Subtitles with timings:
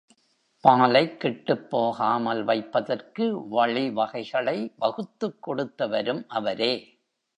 [0.63, 6.73] பாலைக் கெட்டுப் போகாமல் வைப்பதற்கு வழி வகைகளை வகுத்துக் கொடுத்தவரும் அவரே!